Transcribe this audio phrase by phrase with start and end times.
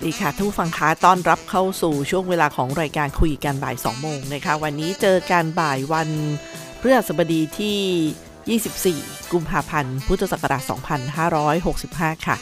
[0.08, 6.08] ดีค่ะทุกฟังคะต้อนรับเข้าสู่ช่วงเวลาของรายการคุยกันบ่าย 2 โมงนะคะ วันนี้เจอกันบ่ายวัน
[6.80, 10.62] พฤหัสบดีที่ 24 กุมภาพันธ์ พุทธศักราช
[11.44, 12.36] 2565 ค่ะ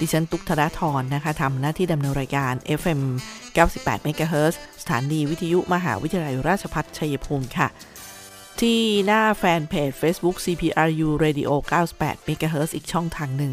[0.00, 3.00] ดิฉันตุกธนาธรนะคะทำหน้าที่ดำเนินรายการ FM
[3.56, 7.68] 98 MHz สถานีวิทยุมหาวิทยาลัยราชภัฏชัยภูมิค่ะ
[8.60, 11.50] ที่หน้าแฟนเพจ Facebook CPRU Radio
[11.92, 13.52] 98 MHz อีกช่องทางหนึ่ง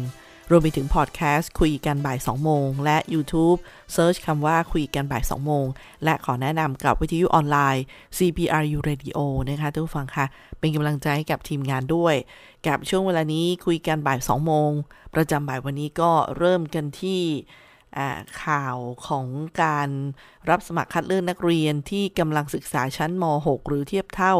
[0.50, 3.58] รวมไปถึงพอดแคสต์คุยกันบ่าย 2 โมง และ YouTube
[3.92, 5.66] เซิร์ชคำว่าคุยกันบ่าย 2 โมง
[6.04, 7.84] และขอแนะนำกับวิทยุออนไลน์
[8.18, 10.26] CPRU Radio นะคะทุกผู้ฟังค่ะ
[10.58, 12.14] เป็นกำลังใจให้กับทีมงานด้วย
[12.66, 14.70] กับช่วงเวลานี้คุยกันบ่าย 2 โมง
[15.14, 17.22] ประจำบ่ายวันนี้ก็เริ่มกันที่
[18.44, 18.76] ข่าว
[19.06, 19.26] ของ
[19.62, 19.88] การ
[20.50, 24.34] รับสมัครคัดเลือกนักเรียนที่กำลังศึกษาชั้นม .6 หรือเทียบเท่า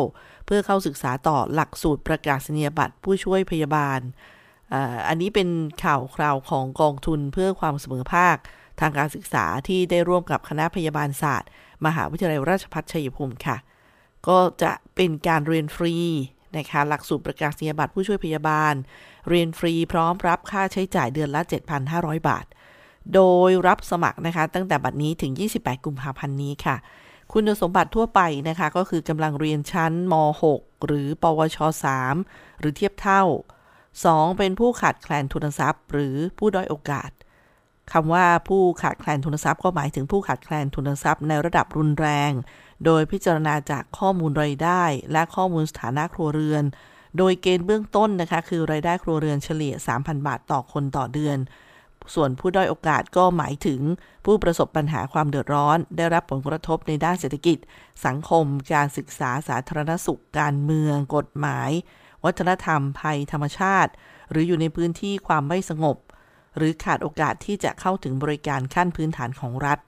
[0.46, 4.00] เพื่อเข้าศึกษาต่อหลักสูตรประกาศนียบัตรผู้ช่วยพยาบาล
[5.08, 5.48] อันนี้เป็น
[5.84, 8.36] ข่าวคราวของกองทุนเพื่อความเสมอภาค
[8.80, 11.48] ทางการศึกษาที่ได้ร่วมกับคณะพยาบาลศาสตร์
[11.86, 13.56] มหาวิทยาลัยราชภัฏชัยภูมิค่ะ
[14.28, 15.94] ก็จะเป็นการเรียนฟรี
[16.56, 18.74] นะคะหลักสูตรประกาศนียบัตรผู้ช่วยพยาบาล
[19.28, 21.40] เรียนฟรีพร้อมรับค่าใช้จ่ายเดือนละ
[21.84, 22.46] 7,500 บาท
[23.14, 26.76] โดยรับสมัครนะคะตั้งแต่บัดนี้ถึง 28 กุมภาพันธ์นี้ค่ะ
[27.32, 30.14] คุณสมบัติทั่วไปนะคะ ก็คือกำลังเรียนชั้นม
[30.52, 31.58] .6 หรือ ปวช
[32.08, 33.22] 3 หรือเทียบเท่า
[33.92, 34.38] 2.
[34.38, 37.10] เป็นผู้ขาดแคลนทุนทรัพย์ หรือผู้ด้อยโอกาส
[37.92, 42.32] คำว่าผู้ขาดแคลนทุนทรัพย์ก็หมายถึงผู้ขาดแคลนทุนทรัพย์ในระดับรุนแรง
[42.84, 46.64] โดยพิจารณาจากข้อมูลรายได้ และข้อมูลสถานะครัวเรือน
[47.18, 51.38] โดยเกณฑ์เบื้องต้นนะคะ คือรายได้ครัวเรือนเฉลี่ย 3,000 บาทต่อคนต่อเดือน
[52.14, 53.80] ส่วนผู้ด้อยโอกาสก็หมายถึง
[54.24, 57.58] ผู้ประสบปัญหาความเดือดร้อน ได้รับผลกระทบในด้านเศรษฐกิจ
[58.06, 61.70] สังคม การศึกษาสาธารณสุข การเมือง กฎหมาย
[62.24, 63.92] วัฒนธรรม ภัยธรรมชาติ
[64.30, 65.96] หรืออยู่ในพื้นที่ความไม่สงบ
[66.56, 69.78] หรือขาดโอกาสที่จะเข้าถึงบริการขั้นพื้นฐานของรัฐ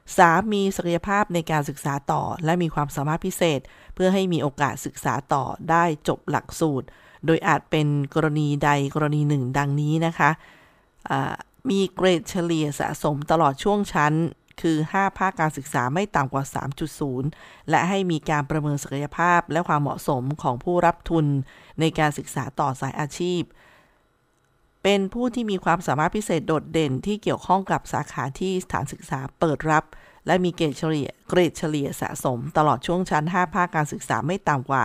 [0.00, 0.54] 3.
[0.54, 3.60] มีศักยภาพในการศึกษาต่อ และมีความสามารถพิเศษ
[3.94, 6.86] เพื่อให้มีโอกาสศึกษาต่อได้จบหลักสูตร
[7.26, 10.30] โดยอาจเป็นกรณีใดกรณีหนึ่งดังนี้นะคะ
[11.70, 14.12] มีเกรดเฉลี่ยสะสมตลอดช่วงชั้น
[14.62, 16.44] คือ 5 ภาคการศึกษาไม่ต่ำกว่า
[17.06, 21.26] 3.0 และให้มีการประเมินศักยภาพและความเหมาะสมของผู้รับทุน
[21.80, 23.42] ในการศึกษาต่อสายอาชีพ
[24.82, 29.84] เป็นผู้ที่มีความสามารถพิเศษโดดเด่นที่เกี่ยวข้องกับสาขาที่สถานศึกษาเปิดรับ
[30.26, 34.82] และมีเกรดเฉลี่ยเกรดเฉลี่ยสะสม ตลอดช่วงชั้น 5 ภาคการศึกษาไม่ต่ำกว่า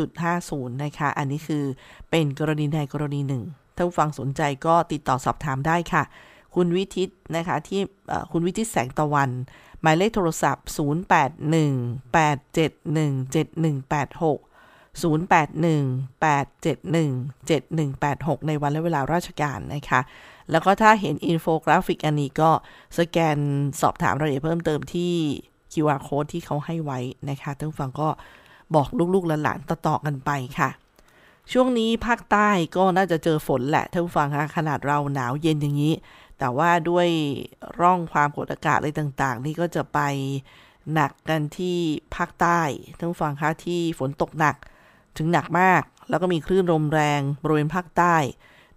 [0.00, 1.64] 2.50 นะคะ อันนี้คือ
[2.10, 3.44] เป็นกรณีใดกรณีหนึ่ง
[3.76, 6.02] ถ้าผู้ฟังสนใจก็ติดต่อสอบถามได้ค่ะ
[6.56, 7.80] คุณวิทิตนะคะที่
[8.32, 9.30] คุณวิทิตแสงตะวัน
[9.82, 10.72] หมายเลขโทรศัพท์ 0818717186
[18.40, 20.00] 0818717186 ในวันและเวลาราชการนะคะ
[20.50, 22.50] แล้วก็ถ้าเห็นอินโฟกราฟิกอันนี้ก็
[22.98, 23.38] สแกน
[23.80, 25.12] สอบถามรายละเอียดเพิ่มเติมที่
[25.72, 28.08] QR code ที่เขาให้ไว้นะคะท่านฟังก็
[28.74, 30.70] บอกลูกๆหลานๆต่อๆกันไปค่ะ
[31.52, 35.94] ช่วงนี้ภาคใต้ก็น่าจะเจอฝนแหละท่านผู้ฟังคะขนาดเราหนาวเย็นอย่างนี้
[36.38, 37.08] แต่ว่าด้วย
[37.80, 40.00] ร่องความกดอากาศอะไรต่างๆ นี่ก็จะไป
[40.92, 41.78] หนักกันที่
[42.16, 42.60] ภาคใต้
[42.98, 44.56] ท่านผู้ฟังค่ะที่ฝนตกหนัก
[45.18, 48.16] ถึงหนักมาก แล้วก็มีคลื่นลมแรงบริเวณภาคใต้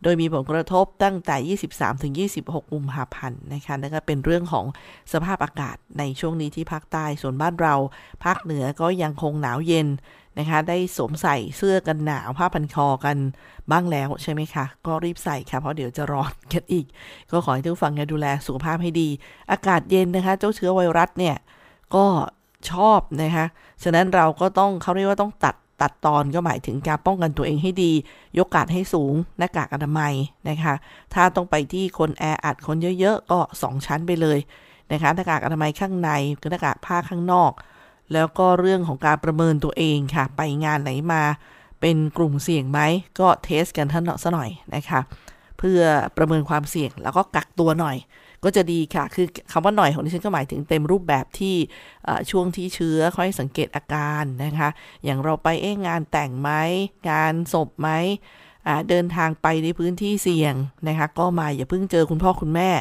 [0.03, 4.65] โดยมีผลกระทบตั้งแต่ 23 ถึง 26 กุมภาพันธ์นะคะนั่นก็เป็นเรื่องของ
[5.13, 7.75] สภาพอากาศในช่วงนี้ที่ภาคใต้ ส่วนบ้านเรา
[8.25, 9.88] ภาคเหนือก็ยังคงหนาวเย็น
[10.37, 13.17] นะคะ ได้สวมใส่เสื้อกันหนาว ผ้าพันคอกัน
[13.71, 16.85] บ้างแล้วใช่ไหมคะ ก็รีบใส่ค่ะ เพราะเดี๋ยวจะร้อนกันอีก
[17.31, 19.09] ก็ขอให้ทุกฟังดูแลสุขภาพให้ดี
[19.51, 21.35] อากาศเย็นนะคะ เจ้าเชื้อไวรัสเนี่ย
[21.95, 22.05] ก็
[22.71, 23.45] ชอบนะคะ
[23.83, 27.91] ฉะนั้นเราก็ต้องเขาเรียกว่าต้องตัดตัดตอนก็หมายถึงการป้องกันตัวเองให้ดี
[28.37, 30.13] ยกกาดให้สูง หน้ากากอนามัย
[30.49, 30.73] นะคะ
[31.13, 34.39] ถ้าต้องไปที่คนแออัดคนเยอะๆ ก็ 2 ชั้นไปเลย
[34.91, 36.09] นะคะ หน้ากากอนามัยข้างใน
[36.41, 37.51] กับหน้ากากผ้าข้างนอก
[38.13, 41.23] แล้วก็เรื่องของการประเมินตัวเองค่ะ ไปงานไหนมา
[41.81, 42.79] เป็นกลุ่มเสี่ยงไหม
[43.19, 45.00] ก็เทสกันท่านซะหน่อยนะคะ
[45.59, 45.81] เพื่อ
[46.17, 47.97] ประเมินความเสี่ยงแล้วก็กักตัวหน่อย
[48.44, 51.56] ก็จะดีค่ะ คือคำว่าหน่อยของดิฉันก็หมายถึงเต็มรูปแบบที่
[52.31, 54.69] ช่วงที่เชื้อค่อยสังเกตอาการนะคะ
[55.03, 56.50] อย่างเราไปเอ๊งานแต่งไหม
[57.09, 57.89] งานศพไหม
[58.89, 60.53] เดินทางไปในพื้นที่เสี่ยง
[60.88, 62.71] นะคะ ก็มาอย่าเพิ่งเจอคุณพ่อคุณแม่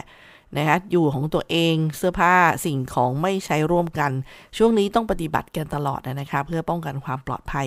[0.57, 2.35] นะคะอยู่ของตัวเองเสื้อผ้า
[2.65, 4.13] สิ่งของไม่ใช้ร่วมกัน
[4.57, 7.67] ช่วงนี้ต้องปฏิบัติกันตลอดนะคะเพื่อป้องกันความปลอดภัย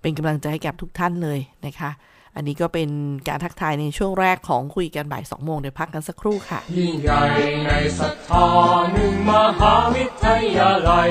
[0.00, 1.90] เป็นกำลังใจให้กับทุกท่านเลยนะคะ
[2.36, 2.88] อันนี้ก็เป็น
[3.28, 7.22] การทักทายในช่วงแรกของคุยกันบ่ายสองโมงเดี๋ยวพักกันสักครู่ค่ะ ยิ่งใหญ่
[7.66, 8.46] ในศรัทธา
[8.92, 10.26] หนึ่งมหาวิท
[10.56, 11.10] ยาลัย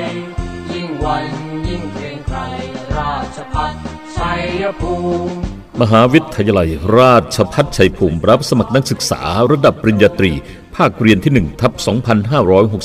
[0.74, 1.26] ยิ่งวัน
[1.68, 2.40] ยิ่งเกรงไกร
[2.98, 3.72] ราชพัฒ
[4.18, 4.96] ชัยภู
[5.28, 5.34] มิ
[5.82, 9.22] มหาวิทยาลัยราชพัฒชัยภูมิรับสมัครนักศึกษา
[9.52, 10.32] ระดับปริญญาตรี
[10.76, 11.74] ภาคเรียนที่1ทับ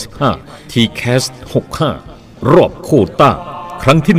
[0.01, 1.25] 2565 t c a s
[1.87, 2.91] 65 รอบโค
[3.21, 3.31] ต้า
[3.83, 4.17] ครั้งที่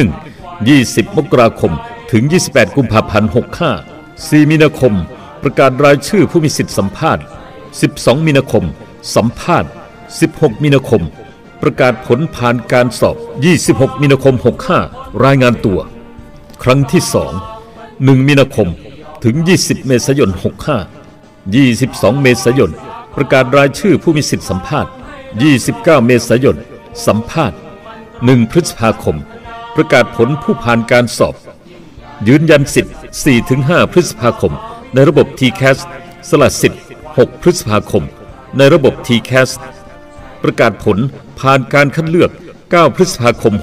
[0.76, 1.74] 1 20 มกราคม
[2.12, 3.30] ถึง 28 กุมภาพันธ์
[3.90, 4.94] 65 4 มีนาคม
[5.44, 7.24] ประกาศรายชื่อผู้มีสิทธิสัมภาษณ์
[7.76, 8.66] 12 มีนาคม
[9.16, 9.70] สัมภาษณ์
[10.18, 11.04] 16 มีนาคม
[11.62, 13.16] ประกาศผลผ่านการสอบ
[13.60, 14.36] 26 มีนาคม
[14.80, 15.80] 65 รายงานตัว
[16.64, 17.02] ครั้งที่
[17.64, 18.68] 2 1 มีนาคม
[19.24, 20.30] ถึง 20 เมษายน
[21.06, 22.72] 65 22 เมษายน
[23.18, 24.92] ประกาศรายชื่อผู้มีสิทธิสัมภาษณ์
[25.48, 26.58] 29 เมษายน
[27.06, 27.58] สัมภาษณ์
[28.06, 29.18] 1 พฤษภาคม
[29.76, 31.36] ประกาศผลผู้ผ่านการสอบ
[32.28, 32.94] ยืนยันสิทธิ์
[33.44, 34.54] 4-5 พฤษภาคม
[34.94, 35.82] ในระบบ TCAS ส
[36.30, 36.82] สละสิทธิ์
[37.12, 38.04] 6 พฤษภาคม
[38.58, 39.50] ในระบบ TCAS
[40.44, 40.98] ประกาศผล
[41.40, 42.32] ผ่านการคัดเลือก
[42.64, 43.54] 9 พฤษภาคม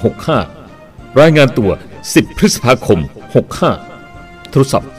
[0.55, 1.71] 65 รายงานตัว
[2.03, 2.99] 10 พฤษภาคม
[3.75, 4.91] 65 โทรศัพท์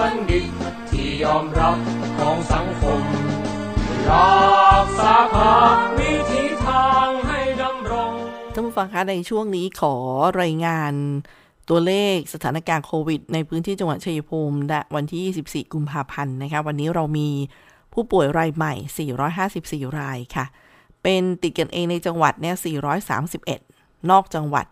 [0.00, 0.44] บัณฑิต
[0.90, 1.76] ที่ยอมรับ
[2.18, 3.02] ของสังคม
[4.10, 5.54] รักษาภา
[5.98, 8.12] วิธีทางให้ดำรง
[8.54, 9.94] ท่านผู้ฟังคะในช่วงนี้ขอ
[10.42, 10.92] รายงาน
[11.68, 17.28] ตัวเลขสถานการณ์โควิด ในพื้นที่จังหวัดชัยภูมิณวันที่ 24 กุมภาพันธ์นะคะ วันนี้เรามี
[17.92, 18.74] ผู้ป่วยรายใหม่
[19.90, 20.46] 454 รายค่ะ
[21.02, 22.56] เป็นติดกันเองในจังหวัดเนี่ย
[23.32, 24.66] 431 นอกจังหวัด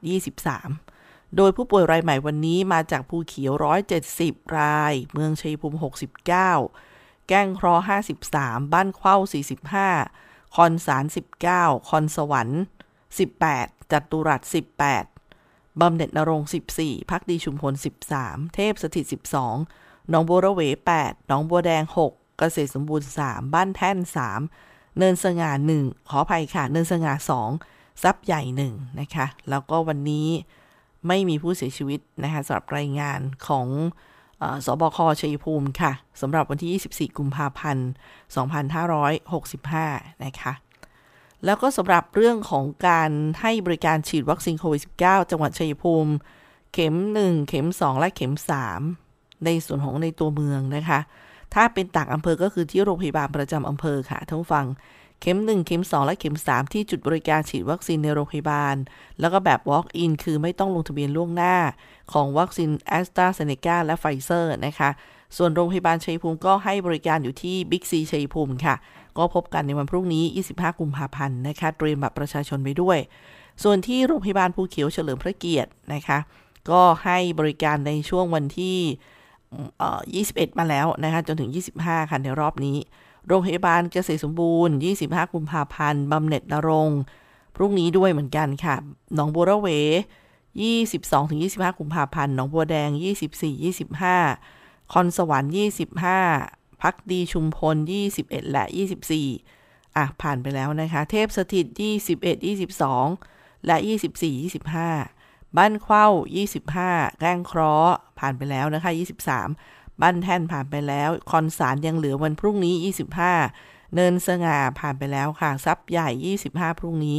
[0.64, 3.52] 23 โดยผู้ป่วยรายใหม่วันนี้มาจากภูเขียว
[4.04, 6.26] 170 ราย เมืองชัยภูมิ 69
[7.28, 7.75] แก้งครอ
[8.25, 9.16] 53 บ้านเข้า
[9.86, 11.04] 45 คอนสาร
[11.46, 12.62] 19 คอนสวรรค์
[13.26, 14.42] 18 จัตุรัส
[15.10, 16.42] 18 บำเหน็จนรง
[16.76, 17.75] 14 พักดีชุมพล
[18.14, 19.04] 13 เทพสถิต
[19.56, 20.60] 12 หนองบัวระเว
[20.96, 23.98] 8 หนองบัวแดง 6 เกษตรสมบูรณ์ 3 บ้านแท่น
[24.36, 24.67] 3
[24.98, 25.50] เนินสง่า
[25.80, 27.12] 1ขออภัยค่ะ เนินสง่า
[27.58, 30.28] 2ซับใหญ่1นะคะ แล้วก็วันนี้
[31.06, 33.66] ไม่มีผู้เสียชีวิตนะคะสำหรับรายงานของ
[34.66, 37.88] สบคชัยภูมิค่ะสำหรับวันที่ 24 กุมภาพันธ์
[39.26, 40.52] 2565 นะคะ
[41.44, 43.10] แล้วก็สำหรับเรื่องของการ
[43.40, 46.12] ให้บริการฉีดวัคซีนโควิด -19 จังหวัดชัยภูมิ
[46.72, 46.94] เข็ม
[47.24, 48.34] 1 เข็ม 2 และเข็ม
[48.88, 51.00] 3 ในส่วนของในตัวเมืองนะคะ
[51.55, 54.67] ถ้าเป็นต่างอำเภอก็คือที่โรงพยาบาลประจำอำเภอค่ะท่านฟัง
[55.21, 58.76] เข็ม 1 เข็ม 2 และเข็ม 3 ที่จุดบริการฉีดวัคซีนในโรงพยาบาล
[59.21, 61.57] แล้วก็แบบ Walk-in คือไม่ต้องลงทะเบียนล่วงหน้า
[62.12, 64.90] ของวัคซีนแอสตราเซเนกาและไฟเซอร์นะคะ
[65.37, 68.75] ส่วนโรงพยาบาลชัยภูมิก็ให้บริการอยู่ที่บิ๊กซีชัยภูมิค่ะ
[69.19, 70.25] ก็พบกันในวันพรุ่งนี้
[70.55, 72.99] 25 กุมภาพันธ์นะคะเตรียมบัตรประชาชนไปด้วย
[73.62, 76.19] ส่วนที่โรงพยาบาลภูเขียวเฉลิมพระเกียรตินะคะ
[76.71, 78.78] ก็ให้บริการในช่วงวันที่
[79.49, 81.50] 21 มาแล้วนะคะจนถึง
[81.81, 82.76] 25 ค่ะในรอบนี้
[83.26, 84.75] โรงพยาบาลเกษตรสมบูรณ์
[85.05, 86.90] 25 กุมภาพันธ์บำเหน็จณรงค์
[87.57, 88.76] พรุ่งนี้ด้วยเหมือนกันค่ะ
[89.14, 89.69] หนองบัวระเว
[90.55, 92.90] 22-25 กุมภาพันธ์ หนองบัวแดง
[93.73, 95.52] 24-25 คอนสวรรค์
[96.17, 97.76] 25 พักดีชุมพล
[98.14, 98.64] 21 และ
[99.31, 101.67] 24 อะ ผ่านไปแล้วนะคะ เทพสถิต
[102.07, 102.47] 21
[103.07, 105.17] 22 และ 24 25
[105.57, 106.07] บ้านเข้า
[106.62, 108.93] 25 แกล้งเคราะห์ผ่านไปแล้วนะคะ
[109.47, 112.75] 23 บ้านแท่นผ่านไปแล้ว คอนสารยังเหลือวันพรุ่งนี้
[113.35, 117.19] 25 เนินสง่าผ่านไปแล้วค่ะซับใหญ่ 25 พรุ่งนี้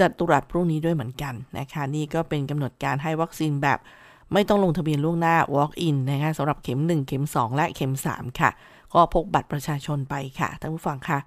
[0.00, 3.78] จัดตุรัสพรุ่งนี้ด้วยเหมือนกันนะคะ นี่ก็เป็นกำหนดการให้วัคซีนแบบ
[4.32, 8.50] ไม่ต้องลงทะเบียนล่วงหน้า walk in นะคะสำหรับเข็ม 1 เข็ม 2 และเข็ม 3 ค่ะ
[8.92, 11.18] ก็พกบัตรประชาชนไปค่ะท่านผู้ฟังค่ะ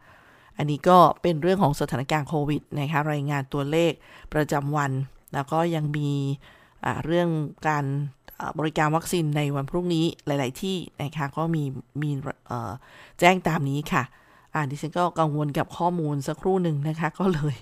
[0.57, 3.91] อันนี้ก็เป็นเรื่องของสถานการณ์โควิดนะคะรายงานตัวเลข
[4.33, 4.91] ประจำวัน
[5.33, 6.09] แล้วก็ยังมี
[7.05, 7.29] เรื่อง
[7.67, 7.85] การ
[8.59, 11.63] บริการวัคซีนในวันพรุ่งนี้หลาย ๆ ที่นะคะก็มี
[12.01, 12.09] มี
[13.19, 14.03] แจ้งตามนี้ค่ะ
[14.53, 17.55] อ่าดิฉันก็กังวลกับข้อมูลสักครู่หนึ่งนะคะ ก็เลย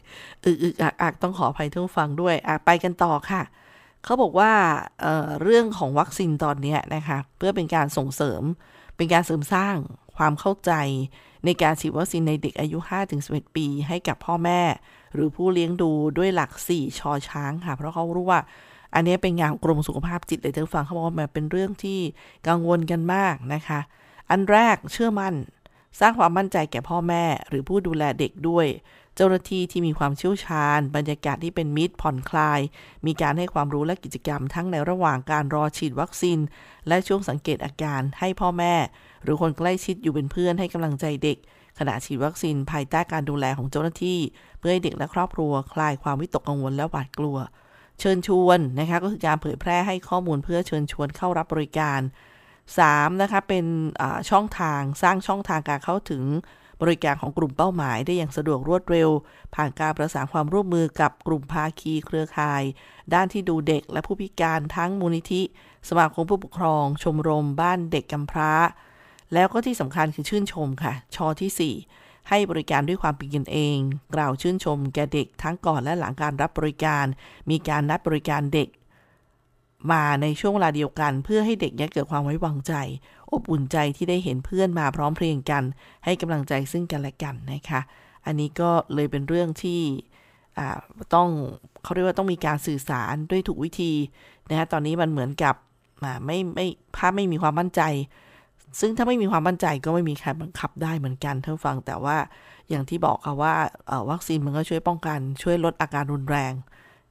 [0.46, 3.42] อึกอักอักต้องขออภัยทุกฟังด้วยอะไปกันต่อค่ะ
[4.04, 4.52] เขาบอกว่า
[5.02, 8.44] เเรื่องของวัคซีนตอนนี้นะคะ เพื่อเป็นการส่งเสริม
[8.98, 9.76] เป็นการเสริมสร้าง
[10.18, 10.72] ความเข้าใจ
[11.46, 12.78] ในการฉีดวัคซีนในเด็กอายุ
[13.18, 14.62] 5-11 ปี ให้กับพ่อแม่
[15.14, 18.40] หรือผู้เลี้ยงดูด้วยหลัก4ชอช้างค่ะ เพราะเขารู้ว่า
[18.96, 22.00] อันนี้เป็นงานกรมสุขภาพจิตเลยท่านฟังเขาบอกว่ามันเป็นเรื่องที่
[22.48, 23.80] กังวลกันมากนะคะ
[24.30, 25.34] อันแรกเชื่อมั่น
[26.00, 28.68] สร้างความมั่นใจแก่พ่อแม่ หรือผู้ดูแลเด็กด้วย
[29.16, 32.60] เจ้าหน้าที่ที่มีความเชี่ยวชาญ บรรยากาศที่เป็นมิตรผ่อนคลาย
[33.06, 36.40] มีการให้ความรู้และกิจกรรมทั้งในระหว่างการรอฉีดวัคซีน
[36.88, 38.76] และช่วงสังเกตอาการให้พ่อแม่
[39.24, 41.38] หรือคนใกล้ชิดอยู่เป็นเพื่อนให้กำลังใจเด็ก
[41.84, 44.20] ขณะฉีดวัคซีนภายใต้การดูแลของเจ้าหน้าที่
[44.60, 47.38] เพื่อให้เด็กและครอบครัวคลายความวิตกกังวลและหวาดกลัว
[48.00, 52.00] เชิญชวนนะคะก็คือการเผยแพร่ให้ข้อมูลเพื่อเชิญชวนเข้ารับบริการ
[52.62, 53.66] 3 นะคะเป็น
[54.30, 56.24] ช่องทางสร้างช่องทางการเข้าถึง
[56.82, 59.10] บริการของกลุ่มเป้าหมายได้อย่างสะดวกรวดเร็ว
[59.56, 62.64] ผ่านการประสานความร่วมมือกับกลุ่มภาคีเครือข่าย
[63.14, 65.42] ด้านที่ดูเด็กและผู้พิการทั้งมูลนิธิ
[65.90, 68.52] สมาคมผู้ปกครอง ชมรมบ้านเด็กกำพร้า
[69.34, 73.78] แล้วก็ที่สำคัญคือชื่นชมค่ะ ชอที่ 4 ให้บริการด้วยความเป็นกันเอง
[74.16, 77.06] กล่าวชื่นชมแก่เด็กทั้งก่อนและหลังการรับบริการ
[77.50, 78.70] มีการนัดบริการเด็ก
[79.92, 82.74] มาในช่วงเวลาเดียวกัน เพื่อให้เด็กเกิดความไว้วางใจ
[83.32, 85.64] อบอุ่นใจที่ได้เห็นเพื่อนมาพร้อมเพรียงกัน
[86.06, 87.82] ให้กำลังใจซึ่งกันและกันนะคะ
[88.26, 89.82] อันนี้ก็เลยเป็นเรื่องที่
[91.16, 91.30] ต้อง
[91.84, 93.94] เขาเรียกว่าต้องมีการสื่อสารด้วยถูกวิธี
[94.50, 95.56] นะคะตอนนี้มันเหมือนกับ
[96.26, 97.82] ไม่ไม่ภาพไม่มีความมั่นใจ
[98.80, 102.18] ซึ่งถ้าไม่มีความมั่นใจก็ไม่มีใครบังคับได้เหมือนกันท่านฟัง แต่ว่า
[102.70, 103.54] อย่างที่บอกค่ะว่า
[104.10, 106.54] วัคซีนมันก็ช่วยป้องกัน ช่วยลดอาการรุนแรง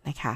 [0.08, 0.34] นะคะ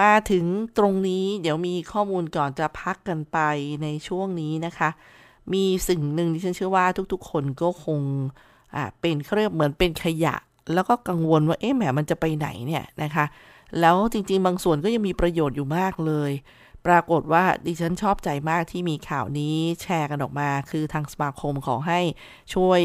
[0.00, 0.44] มาถึง
[0.78, 3.38] ตรงนี้เดี๋ยวมีข้อมูลก่อนจะพักกันไป
[3.82, 4.90] ในช่วงนี้นะคะ
[5.52, 8.00] มีสิ่งหนึ่งที่ฉันเชื่อว่าทุกๆ คนก็คง
[8.74, 10.34] อ่าเป็นเขาเรียกเหมือนเป็นขยะ
[10.74, 13.24] แล้วก็กังวลว่าเอ๊ะแหมมันจะไปไหนเนี่ยนะคะ
[13.80, 16.30] แล้วจริงๆ บางส่วนก็ยังมีประโยชน์อยู่มากเลย
[16.86, 22.00] ปรากฏว่าดิฉันชอบใจมากที่มีข่าวนี้แชร์กันออกมา คือทางสมาคมขอให้
[22.54, 22.80] ช่วย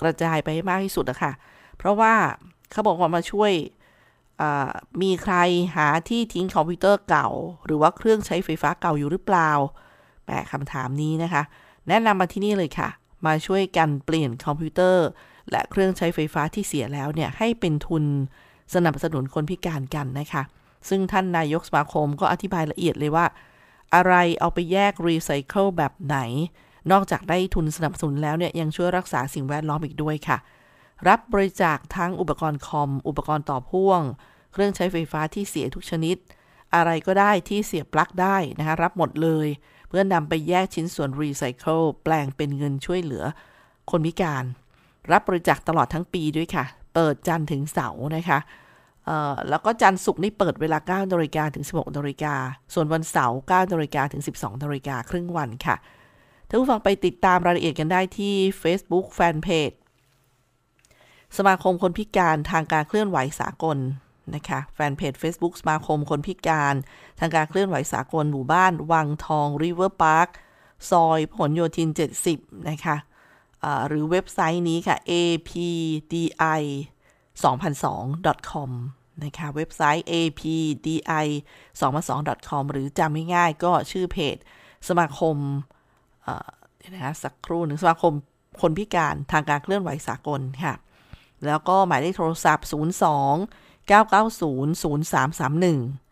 [0.00, 1.32] กระจายไปให้มากที่สุดนะคะ
[1.76, 2.14] เพราะว่า
[2.70, 3.52] เขาบอกว่ามาช่วย
[5.02, 5.34] มีใคร
[5.76, 7.28] หาที่ทิ้งคอมพิวเตอร์เก่า
[7.66, 9.50] หรือว่าเครื่องใช้ไฟฟ้าเก่าอยู่หรือเปล่า
[10.24, 11.42] แปะคำถามนี้นะคะ
[11.88, 12.88] แนะนำมาที่นี่เลยค่ะ
[13.26, 15.06] มาช่วยกันเปลี่ยนคอมพิวเตอร์
[15.50, 18.04] และเครื่องใช้ไฟฟ้าที่เสียแล้วเนี่ยให้เป็นทุน
[18.74, 20.42] สนับสนุนคนพิการกันนะคะ
[20.88, 23.26] ซึ่งท่านนายกสมาคมก็อธิบายละเอียดเลยว่า
[23.94, 26.18] อะไรเอาไปแยกรีไซเคิลแบบไหน
[26.92, 30.38] นอกจากได้ทุนสนับสนุนแล้วเนี่ย ยังช่วยรักษาสิ่งแวดล้อมอีกด้วยค่ะ
[31.08, 34.00] รับบริจาคทั้งอุปกรณ์คอม อุปกรณ์ต่อพ่วง
[34.52, 36.16] เครื่องใช้ไฟฟ้าที่เสียทุกชนิด
[36.74, 39.48] อะไรก็ได้ที่เสียบปลั๊กได้นะคะรับหมดเลย
[39.88, 43.24] เพื่อนนำไปแยกชิ้นส่วนรีไซเคิลแปลงเป็นเงินช่วยเหลือ
[43.90, 44.44] คนพิการ
[45.12, 46.64] รับบริจาคตลอดทั้งปีด้วยค่ะ
[46.94, 48.38] เปิดจันทร์ถึงเสาร์นะคะ
[49.48, 52.34] แล้วก็จันทร์ศุกร์นี่เปิดเวลา9นาฬิกาถึง 16นาฬิกา
[52.74, 55.76] ส่วนวันเสาร์9นาฬิกาถึง 12นาฬิกาครึ่งวันค่ะ
[56.48, 59.76] ท่านผู้ฟังไปติดตามรายละเอียดกันได้ที่ Facebook Fanpage
[61.36, 63.78] สมาคมคนพิการทางการเคลื่อนไหวสากล
[64.34, 66.74] นะคะแฟนเพจ Facebook สมาคมคนพิการ
[67.20, 70.28] ทางการเคลื่อนไหวสากลหมู่บ้าน วังทองริเวอร์พาร์ค
[70.90, 71.88] ซอยพหลโยธิน
[72.28, 76.22] 70 นะคะหรือเว็บไซต์นี้ค่ะ apdi
[77.44, 78.70] 2002 com
[79.24, 80.94] นะคะเว็บไซต์ apdi
[81.70, 84.36] 2002 com หรือจำง่ายๆก็ชื่อเพจ
[84.88, 85.36] สมาคม
[86.76, 88.12] เดี๋ยวนะคะสักครู่หนึ่งสมาคม
[88.60, 90.74] คนพิการทางการเคลื่อนไหวสากลค่ะ
[91.46, 92.74] แล้วก็หมายเลขโทรศัพท์ 02
[93.90, 96.06] 990 0331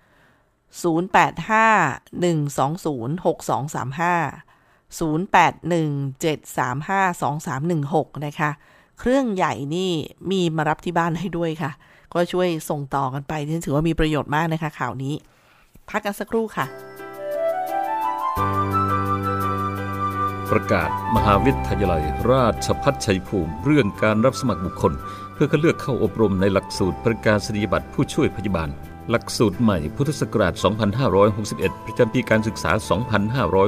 [0.82, 8.50] 085 120 6235 081 735 2316 นะคะ
[8.98, 9.90] เครื่องใหญ่นี่
[10.30, 11.70] มีมารับที่บ้านให้ด้วยค่ะ
[12.12, 15.14] ก็ช่วยส่งต่อกันไปที่ถือว่ามีประโยชน์มากนะคะ ข่าวนี้
[15.88, 16.66] พักกันสักครู่ค่ะ
[20.50, 24.92] ประกาศมหาวิทยาลัย ราชพัฒชัยภูมิ เรื่องการรับสมัครบุคคล
[25.34, 28.68] เพื่อคัดเลือกเข้าอบรมในหลักสูตรประกาศนียบัตรผู้ช่วยพยาบาล
[29.10, 30.54] หลักสูตรใหม่พุทธศักราช
[31.20, 32.70] 2561 ประจำปีการศึกษา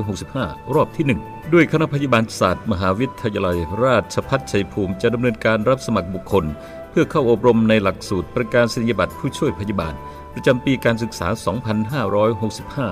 [0.08, 6.44] 2565 รอบที่ 1 ด้วยคณะพยาบาลศาสตร์ มหาวิทยาลัย ราชภัฏชัยภูมิจะดำเนินการรับสมัครบุคคล
[6.90, 9.94] เพื่อเข้าอบรมในหลักสูตรประกาศนียบัตรผู้ช่วยพยาบาล
[10.34, 11.28] ประจำปีการศึกษา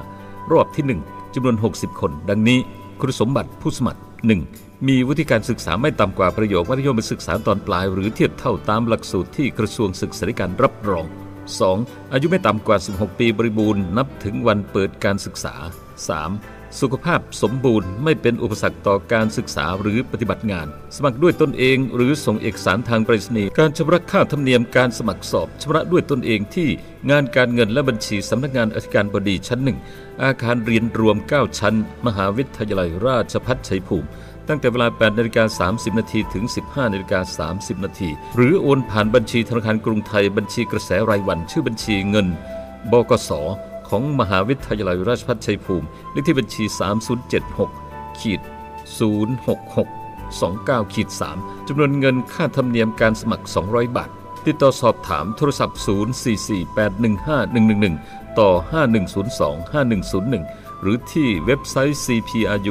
[0.05, 2.59] 2565 รอบที่ 1จำนวน 60 คน ดังนี้
[3.01, 4.01] คุณสมบัติผู้สมัคร
[4.47, 4.89] 1.
[4.89, 11.07] มีวุฒิการศึกษาไม่ต่ำกว่าประโยคมัธยมศึกษาตอนปลาย หรือเทียบเท่าตามหลักสูตรที่กระทรวงศึกษาธิการรับรอง
[11.53, 12.13] 2.
[12.13, 15.55] อายุไม่ต่ำกว่า 16 ปีบริบูรณ์นับถึงวันเปิดการศึกษา
[16.19, 16.81] 3.
[16.81, 26.69] สุขภาพสมบูรณ์ไม่เป็นอุปสรรคต่อการศึกษาหรือปฏิบัติงาน สมัครด้วยตนเอง หรือส่งเอกสารทางไปรษณีย์การชำระค่าธรรมเนียมการสมัครสอบชำระด้วยตนเองที่
[27.11, 29.79] งานการเงินและบัญชีสำนักงานอธิการบดีชั้นหนึ่ง
[30.23, 31.75] อาคารเรียนรวม 9 ชั้น
[32.07, 34.09] มหาวิทยาลัยราชภัฏชัยภูมิ
[34.49, 42.27] ตั้งแต่เวลา 8นาฬิกา30 นาทีถึง 15นาฬิกา30 นาที หรือโอนผ่านบัญชีธนาคารกรุงไทยบัญชีกระแสรายวัน ชื่อบัญชีเงิน
[42.93, 43.31] บกส
[43.89, 46.65] ของมหาวิทยาลัยราชภัฏชัยภูมิเลขที่บัญชี
[47.63, 48.41] 3076ขีด
[49.17, 49.89] 066
[50.33, 51.09] 29ขีด
[51.39, 54.11] 3จำนวนเงินค่าธรรมเนียมการสมัคร 200 บาท
[54.47, 55.79] ติดต่อสอบถามโทรศัพท์
[58.25, 58.51] 044815111 ต่อ
[59.83, 62.65] 5102-5101 หรือที่เว็บไซต์ cpru.ac.th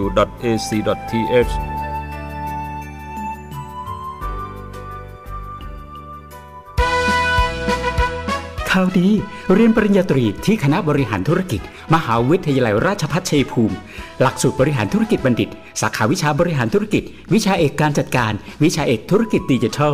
[8.71, 9.07] ข่าวดี
[9.53, 11.61] เรียนปริญญาตรีที่คณะบริหารธุรกิจ
[11.93, 13.75] มหาวิทยาลัยราชภัฏชัยภูมิ
[14.21, 15.49] หลักสูตรบริหารธุรกิจบัณฑิต
[15.81, 17.03] สาขาวิชาบริหารธุรกิจ
[17.33, 19.93] วิชาเอกการจัดการ วิชาเอกธุรกิจดิจิทัล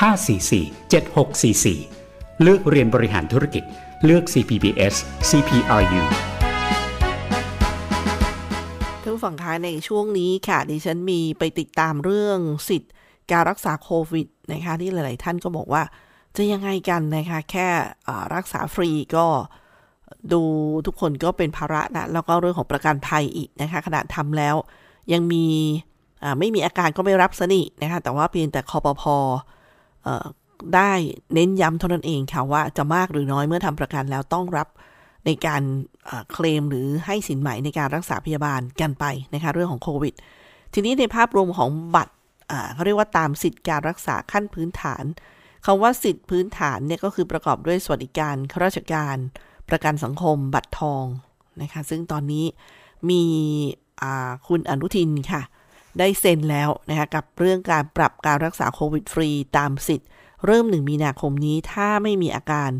[0.00, 3.64] 544 7644 เลือกเรียนบริหารธุรกิจ
[4.04, 4.94] เลือก CPBS
[5.28, 6.02] CPRU
[9.02, 12.38] ท่านผู้ฟังคะในช่วงนี้ค่ะดิฉันมีไปติดตามเรื่อง
[12.68, 12.92] สิทธิ์
[13.30, 15.82] การรักษาโควิดนะคะที่หลาย ๆ ท่านก็บอกว่า
[16.36, 17.68] จะยังไงกันนะคะแค่
[18.34, 19.26] รักษาฟรีก็
[20.32, 20.42] ดู
[20.86, 24.54] ทุกคนก็เป็นภาระนะแล้วก็เรื่องของประกันภัยอีกนะคะขณะทำแล้ว
[25.12, 25.44] ยังมี
[26.38, 29.16] ไม่มีอาการก็ไม่รับสนินะคะแต่ว่าเพียงแต่คอปพอ
[30.74, 30.92] ได้
[31.34, 34.68] เน้นย้ำเท่านั้นเองค่ะว่าจะมากหรือน้อยเมื่อทำประกันแล้วต้องรับ
[35.26, 35.62] ในการ
[36.32, 39.04] เคลมหรือให้สินไหม่ในการรักษาพยาบาลกันไป
[39.34, 40.14] นะคะเรื่องของโควิด
[40.74, 42.14] ทีนี้ในภาพรวมของบัตร
[42.74, 45.04] เขาเรียกว่าตามสิทธิการรักษาขั้นพื้นฐาน
[45.64, 49.16] คาว่าสิทธิพื้นฐานเนี่ยก็คือประกอบด้วยสวัสดิการข้าราชการ
[49.68, 51.04] ประกันสังคม บัตรทอง
[51.62, 52.44] นะคะซึ่งตอนนี้
[53.10, 53.22] มี
[54.48, 55.42] คุณอนุทินค่ะ
[55.98, 60.08] ได้เซ็นแล้วนะคะกับเรื่องการปรับการรักษาโควิดฟรีตามสิทธิ์
[60.46, 62.70] เริ่มหนึ่งมีนาคมนี้ถ้าไม่มีอาการ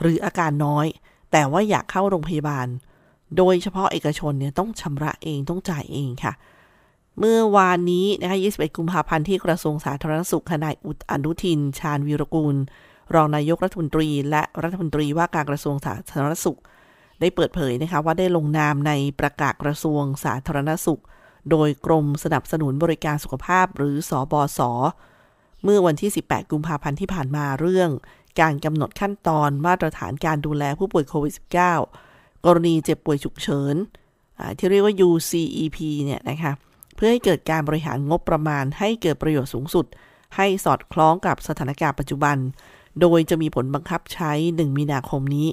[0.00, 0.86] หรืออาการน้อย
[1.32, 2.66] แต่ว่าอยากเข้าโรงพยาบาล
[3.36, 6.32] โดยเฉพาะเอกชนเนี่ยต้องชำระเองต้องจ่ายเองค่ะ
[7.18, 12.56] เมื่อวานนี้นะคะ21 กุมภาพันธ์ที่กระทรวงสาธารณสุขนายอุตอนุทิน ชาญวีรกูล
[13.14, 16.60] รองนายกรัฐมนตรี และรัฐมนตรีว่าการกระทรวงสาธารณสุข
[17.20, 21.02] ได้เปิดเผยนะคะว่าได้ลงนามในประกาศกระทรวงสาธารณสุข
[21.50, 24.60] โดยกรมสนับสนุนบริการสุขภาพหรือสอบอส
[25.64, 27.90] เมื่อวันที่ 18 กุมภาพันธ์ที่ผ่านมาเรื่อง
[28.40, 31.34] การกำหนดขั้นตอนมาตรฐานการดูแลผู้ป่วยโควิด
[31.88, 33.74] -19 กรณีเจ็บป่วยฉุกเฉิน
[34.58, 36.52] ที่เรียกว่า UCEP เนี่ยนะคะ
[36.94, 39.86] เพื่อให้เกิดการบริหารงบประมาณให้เกิดประโยชน์สูงสุด
[40.36, 42.36] ให้สอดคล้องกับสถานการณ์ปัจจุบัน
[43.00, 45.48] โดยจะมีผลบังคับใช้ 1 มีนาคมนี้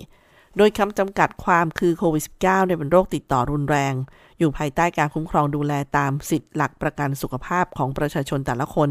[0.58, 3.94] โดยคำจำกัดความคือโควิด -19 เนี่ยเป็นโรคติดต่อรุนแรง
[4.40, 8.90] อยู่ภายใต้การคุ้มครองดูแลตามสิทธิหลักประกันสุขภาพของประชาชนแต่ละคน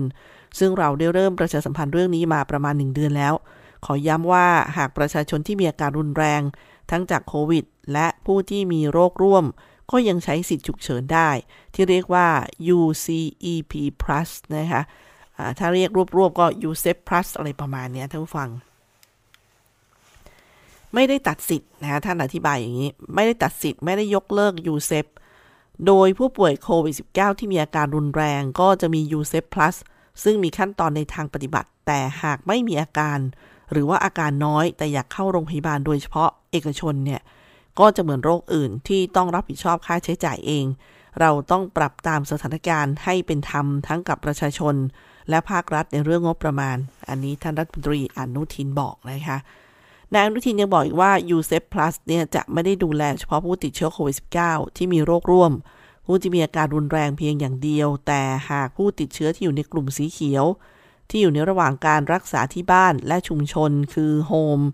[0.58, 3.34] ซึ่งเราได้เริ่มประชาสัมพันธ์เรื่องนี้มาประมาณ 1 เดือนแล้ว
[3.84, 6.42] ขอย้ำว่าหากประชาชนที่มีอาการรุนแรง
[6.90, 9.44] ทั้งจากโควิด และผู้ที่มีโรคร่วม
[9.90, 11.30] ก็ยังใช้สิทธิฉุกเฉินได้
[11.74, 12.28] ที่เรียกว่า
[12.78, 13.72] UCEP
[14.02, 14.82] Plus นะคะ
[15.58, 18.48] ถ้าเรียกรวบๆก็ u s e p Plus อะไรประมาณนี้ท่านผู้ฟัง
[20.94, 25.06] ไม่ได้ตัดสิทธิ์นะท่านอธิบายอย่างนี้ ไม่ได้ตัดสิทธิ์ไม่ได้ยกเลิก u s e p
[25.86, 29.76] โดยผู้ป่วยโควิด -19 ที่มีอาการรุนแรงก็จะมี u s e p Plus
[30.22, 33.18] ซึ่งมีขั้นตอนในทางปฏิบัติ แต่หากไม่มีอาการ
[33.72, 37.20] หรือว่าอาการน้อยแต่อยากเข้าโรงพยาบาลโดยเฉพาะเอกชนเนี่ย
[37.78, 40.64] ก็จะเหมือนโรคอื่นที่ต้องรับผิดชอบค่าใช้จ่ายเอง
[41.20, 44.74] เราต้องปรับตามสถานการณ์ให้เป็นธรรมทั้งกับประชาชน
[45.28, 46.76] และภาครัฐในเรื่องงบประมาณ
[47.08, 49.38] อันนี้ท่านรัฐมนตรีอนุทินบอกนะคะ
[50.14, 55.52] นายอนุทินยังบอกอีกว่า u s e p Plus เนี่ยจะไม่ได้ดูแลเฉพาะผู้ติดเชื้อโควิด -19 ที่มีโรคร่วม
[56.06, 60.44] ผู้ที่มีอาการรุนแรงเพียงอย่างเดียว แต่หากผู้ติดเชื้อที่อยู่ในกลุ่มสีเขียว
[61.08, 64.64] ที่อยู่ในระหว่างการรักษาที่บ้านและชุมชน คือ Home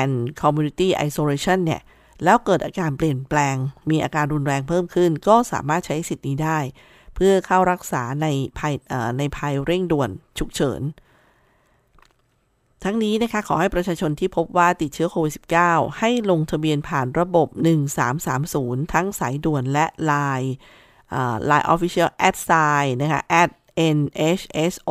[0.00, 1.82] and Community Isolation เนี่ย
[2.24, 3.56] แล้วเกิดอาการเปลี่ยนแปลง
[3.90, 6.58] มีอาการรุนแรงเพิ่มขึ้น ก็สามารถใช้สิทธิ์นี้ได้
[7.14, 8.26] เพื่อเข้ารักษาใน
[8.58, 8.74] ภาย
[9.18, 10.80] ในภายเร่งด่วนฉุกเฉิน
[12.84, 15.32] ทั้งนี้นะคะขอให้ประชาชนที่พบว่าติดเชื้อโควิด
[15.66, 17.48] -19 ให้ลงทะเบียนผ่านระบบ
[18.20, 20.50] 1330 ทั้งสายด่วนและ Line
[21.50, 23.50] Line Official Ad Sign นะคะ at
[23.96, 24.90] NHSO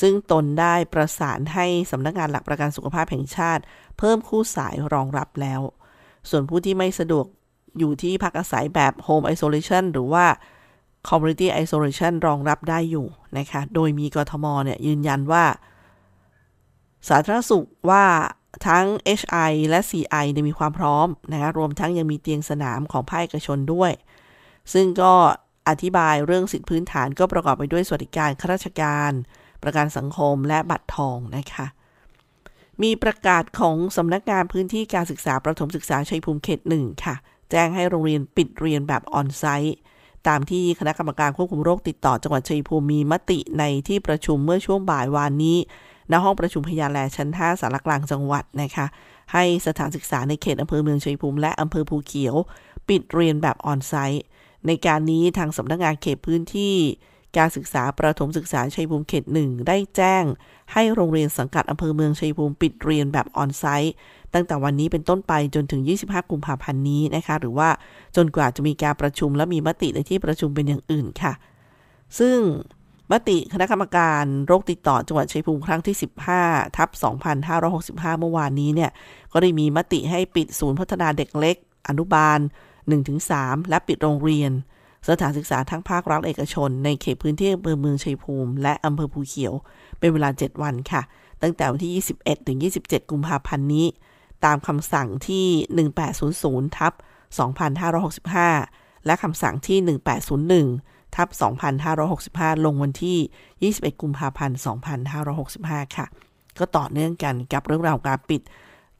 [0.00, 3.62] ซึ่งตนได้ประสานให้สำนักงานหลักประกันสุขภาพแห่งชาติ
[3.98, 5.60] เพิ่มคู่สายรองรับแล้ว
[6.30, 7.26] ส่วนผู้ที่ไม่สะดวก
[7.78, 10.26] อยู่ที่พักอาศัยแบบ Home Isolation หรือว่า
[11.08, 13.06] Community Isolation รองรับได้อยู่
[13.38, 15.44] นะคะ โดยมีกทมเนี่ยยืนยันว่า
[17.08, 18.04] สาธารณสุขว่า
[18.66, 18.86] ทั้ง
[19.20, 23.92] HI และ CI เนี่ยมีความพร้อมนะคะรวมทั้งยังมีเตียงสนามของภาคเอกชนด้วย
[24.72, 25.14] ซึ่งก็
[25.68, 29.12] อธิบายเรื่องสิทธิพื้นฐานก็ประกอบไปด้วยสวัสดิการข้าราชการ
[29.62, 31.66] ประกันสังคมและบัตรทองนะคะ
[32.82, 37.14] มีประกาศของสำนักงานพื้นที่การศึกษาประถมศึกษาชัยภูมิเขตหนึ่งค่ะ
[37.50, 39.76] แจ้งให้โรงเรียนปิดเรียนแบบออนไซต์
[40.28, 45.58] ตามที่คณะกรรมการควบคุมโรคติดต่อจังหวัดชัยภูมิมีมติในที่ประชุมเมื่อช่วงบ่ายวานนี้
[46.10, 48.86] ณห้องประชุมพยาแลชั้น5สารกลางจังหวัดนะคะ
[49.32, 52.34] ให้สถานศึกษาในเขตอำเภอเมืองชัยภูมิและอำเภอภูเขียว
[52.88, 54.24] ปิดเรียนแบบออนไซต์
[54.66, 56.76] ในการนี้ทางสำนักงานเขตพื้นที่
[57.38, 60.24] การศึกษาประถมศึกษาชัยภูมิเขตหนึ่งได้แจ้ง
[60.72, 63.94] ให้โรงเรียนสังกัดอำเภอเมืองชัยภูมิปิดเรียนแบบออนไซต์
[64.34, 67.68] ตั้งแต่วันนี้เป็นต้นไปจนถึง 25 กุมภาพันธ์นี้นะคะ หรือว่า
[68.16, 71.32] จนกว่าจะมีการประชุมและมีมติในที่ประชุมเป็นอย่างอื่นค่ะ
[72.18, 72.38] ซึ่ง
[73.12, 75.96] มติคณะกรรมการโรคติดต่อจังหวัดชัยภูมิครั้งที่
[76.36, 76.88] 15 ทับ
[77.54, 78.90] 2565 เมื่อวานนี้เนี่ย
[79.32, 81.56] ก็ได้มีมติให้ปิดศูนย์พัฒนาเด็กเล็ก
[81.88, 82.38] อนุบาล
[83.04, 84.52] 1-3 และปิดโรงเรียน
[85.08, 89.54] สถานศึกษาทั้งภาครัฐเอกชน ในเขตพื้นที่อำเภอเมืองชัยภูมิ และอำเภอภูเขียว
[89.98, 91.02] เป็นเวลา 7 วันค่ะ
[91.42, 93.86] ตั้งแต่วันที่ 21 ถึง 27 กุมภาพันธ์นี้
[94.44, 95.46] ตามคำสั่งที่
[96.10, 96.92] 1800 ทับ
[98.18, 99.78] 2565 และคำสั่งที่
[100.68, 101.28] 1801 ทับ
[101.96, 104.58] 2565 ลงวันที่ 21 กุมภาพันธ์
[105.26, 106.06] 2565 ค่ะ
[106.58, 108.42] ก็ต่อเนื่องกันกับเรื่องราวการปิด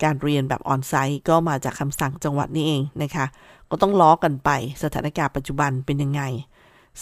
[0.03, 3.27] การเรียนแบบออนไซต์ก็มาจากคำสั่งจังหวัดนี้เองนะคะ
[3.71, 4.51] ก็ต้องล้อกันไป
[4.83, 6.23] สถานการณ์ปัจจุบันเป็นยังไง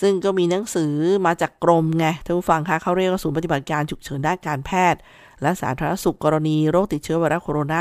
[0.01, 0.93] ซึ่งก็มีหนังสือ
[1.27, 5.01] มาจากกรมไงท่านผู้ฟังคะเขาเรียกว่าศูนย์ปฏิบัติการฉุกเฉินด้านการแพทย์
[5.43, 7.75] และสาธารณสุขกรณีโรคติดเชื้อไวรัสโคโรน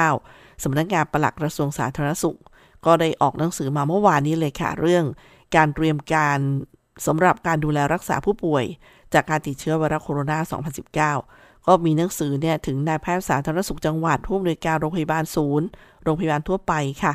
[0.00, 2.38] า 2019 สำนักงานปลัดกระทรวงสาธารณสุข
[2.86, 5.04] ก็ได้ออกหนังสือมาเมื่อวานนี้เลยค่ะเรื่อง
[5.56, 6.38] การเตรียมการ
[7.06, 8.64] สำหรับการดูแลรักษาผู้ป่วย
[9.14, 10.38] จากการติดเชื้อไวรัสโคโรนา
[11.02, 15.66] 2019 ก็มีหนังสือเนี่ยถึงนายแพทย์สาธารณสุขจังหวัดผู้อำนวยการโรงพยาบาลศูนย์
[16.02, 17.14] โรงพยาบาลทั่วไปค่ะ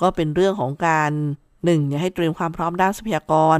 [0.00, 1.10] ก็เป็นเรื่องของการ
[1.64, 3.58] หนึ่งเนี่ยให้เตรียมความพร้อมด้านทรัพยากร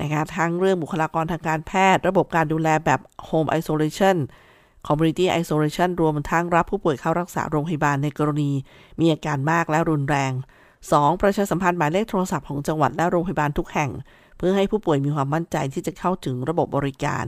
[0.00, 4.16] นะคะทั้งเรื่องบุคลากรทางการแพทย์ ระบบการดูแลแบบ Home Isolation
[4.86, 8.50] Community Isolation รวมทั้งรับผู้ป่วยเข้ารักษาโรงพยาบาลในกรณี
[9.00, 10.32] มีอาการมากและรุนแรง
[10.88, 11.22] 2.
[11.22, 13.90] ประชาสัมพันธ์หมายเลขโทรศัพท์ของจังหวัดและโรงพยาบาลทุกแห่ง
[14.36, 17.24] เพื่อให้ผู้ป่วยมีความมั่นใจที่จะเข้าถึงระบบบริการ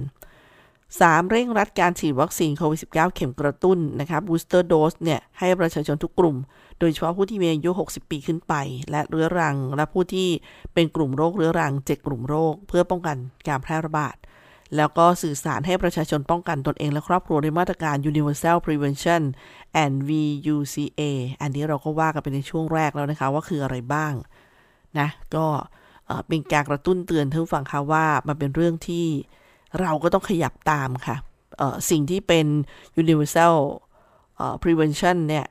[0.65, 1.31] 3.
[1.31, 6.37] เร่งรัดการฉีดวัคซีนโควิด -19 เข็มกระตุ้นนะคะ booster dose เนี่ยให้ประชาชนทุกกลุ่ม
[6.79, 8.55] โดยเฉพาะผู้ที่มีอายุ 60 ปีขึ้นไป
[8.91, 10.29] และเรื้อรัง และผู้ที่
[10.75, 13.17] เป็นกลุ่มโรคเรื้อรัง 7 กลุ่มโรค เพื่อป้องกัน
[13.49, 14.17] การแพร่ระบาด
[14.77, 19.23] แล้วก็สื่อสารให้ประชาชนป้องกันตนเองและครอบครัวด้วยมาตรการ Universal Prevention
[19.83, 21.03] and VUCA
[21.41, 24.13] อันนี้เราก็ว่ากันไปในช่วงแรกแล้วนะคะ ว่าคืออะไรบ้าง
[24.99, 25.47] นะก็
[26.29, 29.07] เป็นการกระตุ้นเตือนท่านฟังค่ะว่ามันเป็นเรื่องที่
[29.81, 31.17] เราก็ต้องขยับตามค่ะ
[31.91, 32.47] สิ่งที่เป็น
[33.03, 33.57] universal
[34.63, 35.47] prevention เนี่ย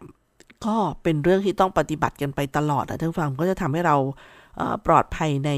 [0.66, 3.96] ก็เป็นเรื่องที่ต้องปฏิบัติกันไปตลอดนะท่านฟังก็จะทำให้เรา
[4.86, 5.52] ปลอดภัยใน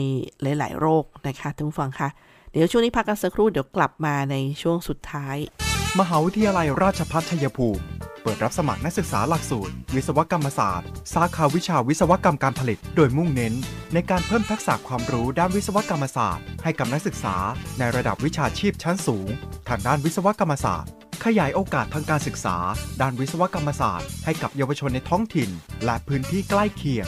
[0.59, 2.09] หลาย ๆ โรคนะคะท่านฟังค่ะ
[2.55, 5.37] เดี๋ยวช่วงนี้พักกันสักครู่เดี๋ยวกลับมาในช่วงสุดท้าย
[5.99, 7.83] มหาวิทยาลัยราชภัฏชัยภูมิ
[8.23, 13.53] เปิดรับสมัครนักศึกษาหลักสูตร วิศวกรรมศาสตร์ สาขาวิชาวิศวกรรมการผลิต โดยมุ่งเน้น
[13.93, 17.35] ในการเพิ่มทักษะความรู้ด้านวิศวกรรมศาสตร์ ให้กับนักศึกษา
[17.79, 19.27] ในระดับวิชาชีพชั้นสูง
[19.69, 20.91] ทางด้านวิศวกรรมศาสตร์
[21.25, 22.57] ขยายโอกาสทางการศึกษา
[23.01, 25.49] ด้านวิศวกรรมศาสตร์ ให้กับเยาวชนในท้องถิ่น
[25.85, 27.07] และพื้นที่ใกล้เคียง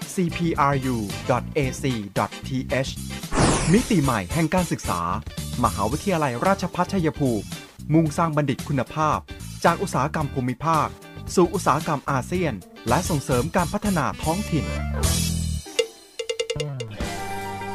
[0.15, 1.71] cpru.ac.th
[3.71, 5.01] มิติใหม่แห่งการศึกษา
[5.63, 7.45] มหาวิทยาลัยราชพัฒชัยภูมิ
[7.93, 9.17] มุ่งสร้างบัณฑิตคุณภาพ
[9.65, 10.87] จากอุตสาหกรรมภูมิภาค
[11.35, 12.53] สู่อุตสาหกรรมอาเซียน
[12.89, 14.65] และส่งเสริมการพัฒนาท้องถิ่น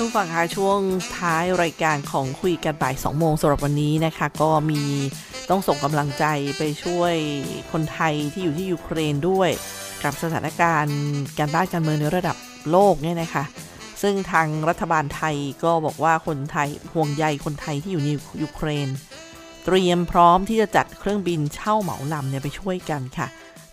[0.00, 0.80] ทุกฝั่งคะช่วง
[1.18, 4.82] ท้ายรายการของคุยกันบ่าย 2 โมงสำหรับวันนี้นะคะ ก็มี
[5.50, 6.24] ต้องส่งกำลังใจ
[6.58, 7.14] ไปช่วย
[7.72, 9.50] คนไทยที่อยู่ที่ยูเครนด้วย
[10.04, 10.98] กับสถานการณ์
[11.38, 12.36] การบ้านการเมืองในระดับ
[12.70, 13.44] โลกเนี่ยนะคะ
[14.02, 18.08] ซึ่งทางรัฐบาลไทยก็บอกว่าคนไทยห่วงใยคนไทยที่อยู่ใน
[18.42, 18.88] ยูเครน
[19.64, 23.26] เตรียมพร้อมที่จะจัดเครื่องบินเช่าเหมาลำเนี่ยไปช่วยกันค่ะ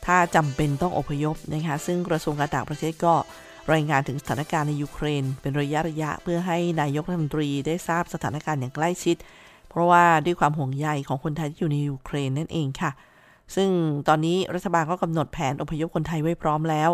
[0.05, 3.15] ถ้าจำเป็นต้องอพยพนะคะ ซึ่งกระทรวงการต่างประเทศก็
[3.73, 9.17] รายงานถึงสถานการณ์ในยูเครน เป็นระยะระยะเพื่อให้นายกรัฐมนตรีได้ทราบสถานการณ์อย่างใกล้ชิด
[9.69, 12.91] เพราะว่าด้วยความห่วงใยของคนไทยที่อยู่ในยูเครนนั่นเองค่ะ
[13.55, 13.69] ซึ่ง
[14.07, 16.89] ตอนนี้รัฐบาลก็กำหนดแผนอพยพคนไทยไว้พร้อมแล้ว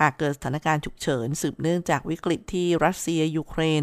[0.00, 3.82] หากเกิดสถานการณ์ฉุกเฉินสืบเนื่องจากวิกฤตที่รัสเซียยูเครน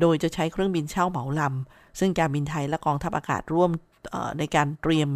[0.00, 3.70] โดยจะใช้เครื่องบินเช่าเหมาลำซึ่งการบินไทยและกองทัพอากาศร่วม
[4.38, 5.08] ในการเตรียม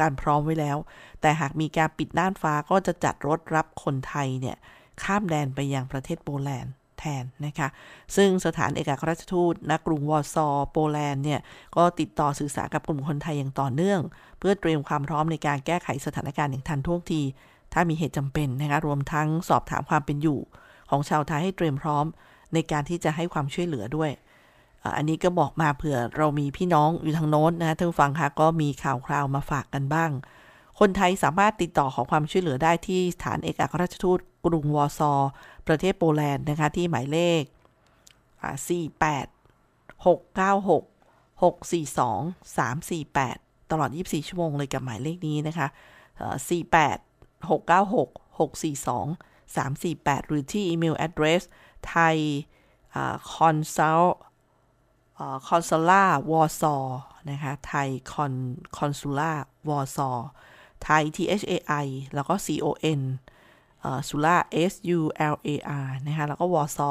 [0.00, 0.76] การพร้อมไว้แล้ว
[1.20, 4.56] แต่หากมีการปิดน่านฟ้าก็จะจัดรถรับคนไทยเนี่ย
[5.02, 7.68] ข้ามแดนไปยังประเทศโปแลนด์แทนนะคะ
[8.16, 11.40] ซึ่งสถานเอกอัครราชทูตณกรุงวอร์ซอโปแลนด์เนี่ย
[11.76, 14.00] ก็ติดต่อสื่อสารกับกลุ่มคนไทยอย่างต่อเนื่อง
[14.38, 17.22] เพื่อเตรียมความพร้อมในการแก้ไขสถานการณ์อย่างทันท่วงที
[17.72, 20.40] ถ้ามีเหตุจำเป็นนะคะ รวมทั้งสอบถามความเป็นอยู่
[20.90, 22.04] ของชาวไทยให้เตรียมพร้อม
[22.54, 24.10] ในการที่จะให้ความช่วยเหลือด้วย
[24.96, 30.10] อันนี้ก็บอกมาเผื่อเรามีพี่น้องอยู่ทางโน้นนะท่านฟังคะก็มีข่าวคราวมาฝากกันบ้าง
[30.78, 35.12] คนไทยสามารถติดต่อขอความช่วยเหลือได้ที่สถานเอกอัครราชทูต กรุงวอร์ซอ
[35.66, 37.42] ประเทศโปแลนด์นะคะ ที่หมายเลข
[38.38, 39.28] 48
[40.04, 40.82] 696
[41.42, 45.66] 642 348 ตลอด 24 ชั่วโมงเลยกับหมายเลขนี้นะคะ
[46.58, 49.08] 48 696 642
[49.56, 51.42] 348 หรือที่อีเมล address
[51.88, 52.16] ไทย
[53.34, 54.14] consult
[55.48, 56.84] consular warsaw
[57.30, 58.32] นะคะไทย con
[58.76, 59.36] consular
[59.68, 60.18] warsaw
[60.82, 62.66] ไทย T H A I แล้วก็ C O
[62.98, 63.02] N
[64.08, 64.36] สุล่า
[64.72, 65.00] S U
[65.32, 65.48] L A
[65.84, 66.90] R นะคะแล้วก็วอซอ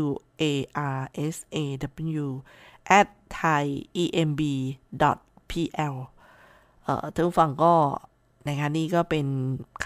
[0.00, 0.04] W
[0.42, 0.44] A
[0.96, 1.00] R
[1.34, 1.56] S A
[2.24, 2.26] W
[2.98, 3.08] at
[3.40, 3.64] thai
[4.02, 4.42] emb
[5.50, 5.94] pl
[6.84, 7.74] เอ่อท่านผู้ฟังก็
[8.48, 9.26] นะคะนี่ก็เป็น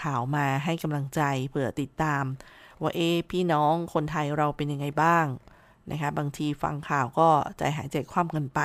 [0.01, 2.23] ข่าวมาให้กำลังใจเผื่อติดตาม
[2.81, 2.99] ว่าเอ
[3.31, 5.25] พี่น้องคนไทยเราเป็นยังไงบ้าง
[5.91, 8.59] นะคะบางทีฟังข่าวก็ใจหายใจคว่ำกันไป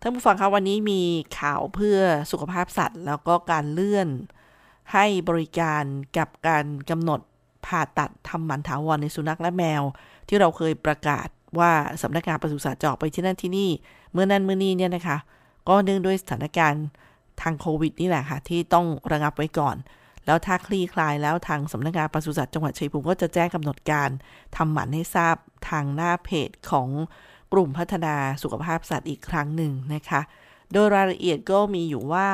[0.00, 1.02] ท่านผู้ฟังคะวันนี้มี
[1.40, 1.98] ข่าวเพื่อ
[2.30, 4.08] สุขภาพสัตว์ แล้วก็การเลื่อน
[4.92, 5.82] ให้บริการ
[6.18, 7.20] กับการกำหนด
[7.66, 9.82] ผ่าตัดทำหมันถาวรในสุนัขและแมว
[10.28, 11.72] ที่เราเคยประกาศว่า
[12.02, 13.70] สำนักงานปศุสัตว์จะออกไปที่นั่นที่นี่
[14.12, 15.18] เมื่อนั้นเมื่อนี้เนี่ยนะคะ
[15.68, 16.84] ก็เนื่องด้วยสถานการณ์
[17.42, 19.76] ทางโควิดนี่แหละค่ะ ที่ต้องระงับไว้ก่อน
[20.26, 24.10] แล้วถ้าคลี่คลายแล้วทางสำนักงานปศุสัตว์จังหวัดชัยภูมิก็จะแจ้งกำหนดการ
[24.56, 25.36] ทำหมันให้ทราบ
[25.68, 26.88] ทางหน้าเพจของ
[27.52, 30.20] กลุ่มพัฒนาสุขภาพสัตว์อีกครั้งหนึ่งนะคะ
[30.72, 32.28] โดยรายละเอียดก็มีอยู่ว่า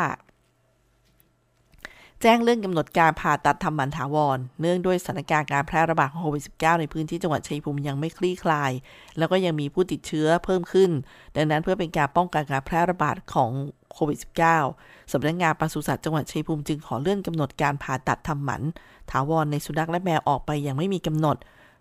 [2.27, 8.73] แจ้งเรื่องกำหนดการผ่าตัดทำหมันถาวร เนื่องด้วยสถานการณ์การแพร่ระบาดของโควิด -19 ในพื้นที่จังหวัดชัยภูมิยังไม่คลี่คลาย
[9.19, 10.91] แล้วก็ยังมีผู้ติดเชื้อเพิ่มขึ้น
[11.37, 13.51] ดังนั้นเพื่อเป็นการป้องกันการแพร่ระบาดของ
[13.93, 14.19] โควิด
[14.63, 18.63] -19 สำนักงานปศุสัตว์จังหวัดชัยภูมิจึงขอเลื่อนกำหนดการผ่าตัดทำหมัน
[19.11, 21.37] ถาวรในสุนัขและแมวออกไปยังไม่มีกำหนด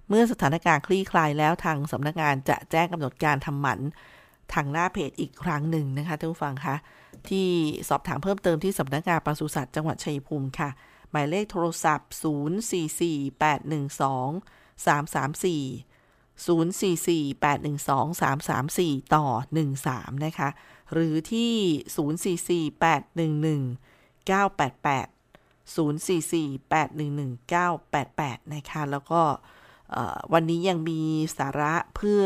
[0.10, 3.79] เมื่อสถานการณ์คลี่คลายแล้วทางสำนักงานจะแจ้งกำหนดการทำหมัน
[4.53, 6.75] ทางหน้าเพจอีกครั้งหนึ่งนะคะท่านผู้ฟังคะ
[7.29, 7.49] ที่
[7.89, 10.69] สอบถามเพิ่มเติมที่สำนักงานปศุสัตว์จังหวัดชัยภูมิค่ะ
[11.12, 12.27] หมายเลขโทรศัพท์ 044-812-334
[16.47, 19.25] 044-812-334 ต่อ
[19.75, 20.49] 13 นะคะ
[20.93, 21.53] หรือที่
[24.27, 25.07] 044-811-988
[25.75, 29.21] 044-811-988 นะคะ แล้วก็
[30.33, 31.01] วันนี้ยังมี
[31.38, 32.25] สาระเพื่อ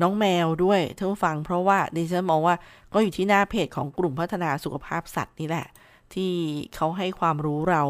[0.00, 2.54] น้องแมวด้วยท่านผู้ฟัง เพราะว่าดิฉันมองว่า
[2.92, 5.66] ก็อยู่ที่หน้าเพจของกลุ่มพัฒนาสุขภาพสัตว์นี่แหละ
[6.14, 6.32] ที่
[6.74, 7.82] เขาให้ความรู้เรา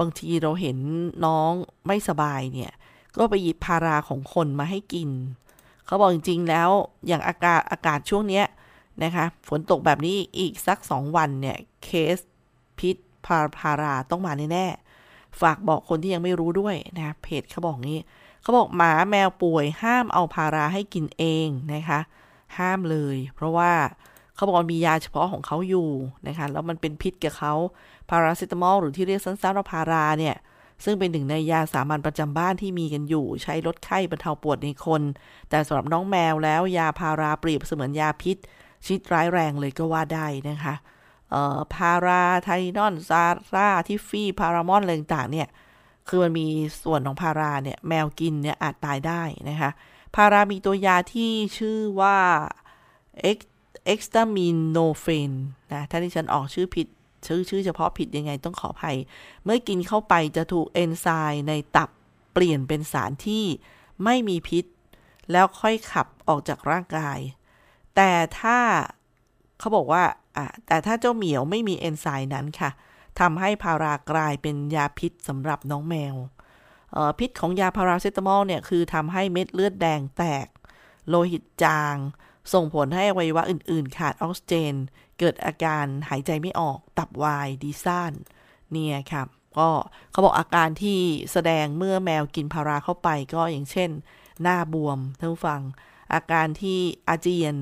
[0.00, 0.78] บางทีเราเห็น
[1.26, 1.50] น้อง
[1.86, 2.72] ไม่สบายเนี่ย
[3.18, 5.10] ก็ไปหยิบพาราของคนมาให้กิน
[5.86, 6.70] เขาบอกจริงๆแล้ว
[7.06, 8.44] อย่างอากาศอากาศช่วงเนี้ย
[9.02, 12.18] นะคะฝนตกแบบนี้อีกสักสองวันเนี่ยเคส
[12.78, 12.96] พิษ
[13.26, 18.00] พาพาราต้องมาแน่ๆฝากบอกคนที่ยังไม่รู้ด้วยนะเพจเขาบอกงี้
[18.44, 22.00] เขาบอกหมาแมวป่วยห้ามเอาพาราให้กินเองนะคะ
[22.58, 23.72] ห้ามเลย เพราะว่า
[24.34, 25.88] เขาบอกมียาเฉพาะของเขาอยู่
[26.26, 27.54] นะคะแล้วมันเป็นพิษกับเขา
[28.10, 30.36] พาราเซตามอลหรือที่เรียกสั้นๆว่าพาราเนี่ย
[30.84, 35.02] ซึ่งเป็นหนึ่งในยาสามัญประจำบ้านที่มีกันอยู่ ใช้ลดไข้บรรเทาปวดในคน
[35.50, 38.36] แต่สำหรับน้องแมวแล้วยาพาราเปรียบเสมือนยาพิษ
[38.86, 40.74] ชนิดร้ายแรงเลยก็ว่าได้นะคะ
[41.74, 45.48] พาราไทลินอลซาร่าทิฟฟี่พารามอนอะไรต่างเนี่ย
[46.08, 46.46] คือมันมี
[46.82, 49.70] ส่วนของพาราเนี่ย แมวกินเนี่ยอาจตายได้นะคะ
[50.14, 52.16] พารามีตัวยาที่ชื่อว่า
[53.22, 55.32] acetaminophen
[55.72, 56.86] นะถ้าที่ฉันออกชื่อผิด
[57.26, 58.96] ชื่อชื่อเฉพาะผิดยังไงต้องขออภัย
[59.44, 61.90] เมื่อกินเข้าไปจะถูกเอนไซม์ในตับ
[62.32, 63.44] เปลี่ยนเป็นสารที่
[64.04, 64.64] ไม่มีพิษ
[65.32, 67.18] แล้วค่อยขับออกจากร่างกาย
[67.96, 68.58] แต่ถ้า
[69.58, 70.02] เขาบอกว่า
[70.36, 72.70] อะแต่ถ้าเจ้าเหมียวไม่มีเอนไซม์นั้นค่ะ
[73.20, 76.14] ทำให้พารากลายเป็นยาพิษสำหรับน้องแมว
[77.18, 80.46] พิษของยาพาราเซตามอลเนี่ยคือทำให้เม็ดเลือดแดงแตก
[81.08, 81.96] โลหิตจาง
[82.52, 84.74] ส่งผลให้อวัยวะอื่น ๆ ขาดออกซิเจน
[85.18, 88.12] เกิดอาการหายใจไม่ออกตับวายดีซ่าน
[88.72, 89.26] เนี่ยครับ
[89.58, 89.70] ก็
[90.10, 91.00] เขาบอกอาการที่
[91.32, 93.90] แสดงเมื่อแมวกินพาราเข้าไปก็อย่างเช่น
[94.42, 95.60] หน้าบวมท่านผู้ฟัง
[96.12, 97.54] อาการที่อาเจียน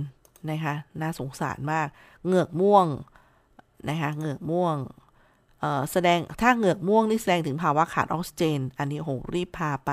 [0.51, 1.89] นะคะน่าสงสารมาก
[2.25, 2.87] เหงือกม่วง
[3.89, 4.77] นะคะเหงือกม่วง
[5.93, 9.91] แสดงถ้าเหงือกม่วงนี่แสดงถึงภาวะขาดออกซิเจน อันนี้โหรีบพาไป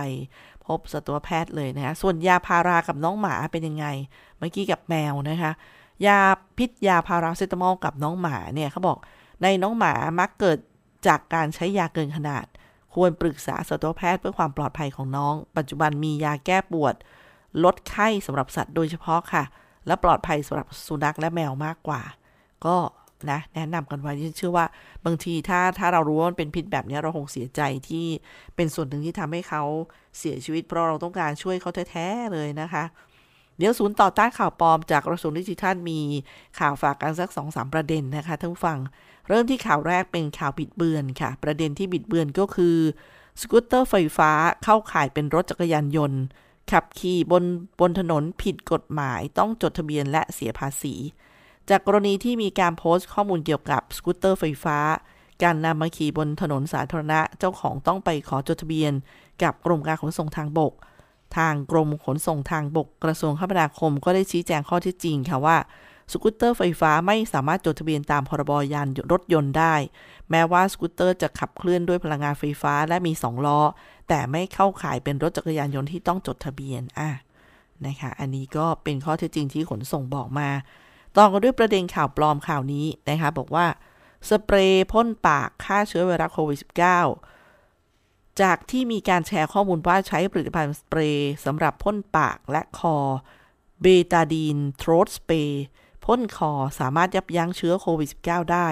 [0.66, 3.86] พบสัตวแพทย์เลยนะคะส่วนยาพารากับน้องหมาเป็นยังไง
[4.38, 5.52] เมื่อกี้กับแมวนะคะ
[6.08, 6.20] ยา
[6.58, 8.98] พิษยาพาราเซตามอลกับน้องหมาเนี่ยเขาบอก
[9.44, 10.58] ในน้องหมามักเกิด
[11.08, 12.46] จากการใช้ยาเกินขนาด
[12.94, 16.96] ควรปรึกษาสัตวแพทย์เพื่อความปลอดภัยของน้อง ปัจจุบันมียาแก้ปวด
[17.64, 19.44] ลดไข้สำหรับสัตว์โดยเฉพาะค่ะ
[19.88, 22.02] และปลอดภัยสำหรับสุนัขและแมวมากกว่า
[22.66, 22.76] ก็
[23.32, 24.66] นะแนะนำกันไว้ที่เชื่อว่า
[25.06, 28.06] บางทีถ้าถ้าเรารู้ว่ามันเป็นพิษแบบนี้เราคงเสียใจที่
[28.56, 29.64] เป็นส่วนหนึ่งที่ทำให้เขา
[30.20, 32.84] เสียชีวิต เพราะเราต้องการช่วยเขาแท้ๆเลยนะคะ
[33.58, 36.00] เดี๋ยวศูนย์ต่อต้านข่าวปลอมจากกระทรวงดิจิทัลมี
[36.60, 38.80] ข่าวฝากกันสักสองสามประเด็นนะคะท่านผู้ฟัง
[39.28, 42.78] เริ่มที่ข่าวแรกเป็นข่าวบิดเบือนค่ะ ประเด็นที่บิดเบือนก็คือ
[43.42, 44.32] สกูตเตอร์ไฟฟ้า
[44.64, 46.22] เข้าข่ายเป็นรถจักรยานยนต์
[46.72, 47.44] ขับขี่บน
[47.80, 50.94] บนถนนผิดกฎหมายต้องจดทะเบียนและเสียภาษี
[51.70, 54.78] จากกรณีที่มีการโพสต์ข้อมูลเกี่ยวกับสกูตเตอร์ไฟฟ้า
[55.44, 58.94] การนำมาขี่บนถนนสาธารณะเจ้าของต้องไปขอจดทะเบียน
[59.44, 60.74] กับกรมการขนส่งทางบก
[61.38, 65.58] ทางกรมขนส่งทางบกกระทรวงคมนาคม ก็ได้ชี้แจงข้อเท็จจริงค่ะว่า
[66.12, 69.76] สกูตเตอร์ไฟฟ้าไม่สามารถจดทะเบียนตามพรบยานรถยนต์ได้
[70.30, 73.60] แม้ว่าสกูตเตอร์จะขับเคลื่อนด้วยพลังงานไฟฟ้าและมี 2 ล้อ
[74.10, 77.10] แต่ไม่เข้าข่ายเป็นรถจักรยานยนต์ที่ต้องจดทะเบียนอะ
[77.86, 80.50] นะคะ อันนี้ก็เป็นข้อเท็จจริงที่ขนส่งบอกมา
[81.18, 83.66] ต่อกันด้วยประเด็นข่าวปลอมข่าวนี้นะคะบอกว่า
[84.30, 86.60] สเปรย์พ่นปากฆ่าเชื้อไวรัสโควิด
[87.30, 92.96] -19 จากที่มีการแชร์ข้อมูลว่าใช้ผลิตภัณฑ์สเปรย์สำหรับพ่นปากและคอ
[93.82, 95.64] เบตาดีนโทรสเปรย์
[96.06, 98.68] พ่นคอสามารถยับยั้งเชื้อโควิด -19 ได้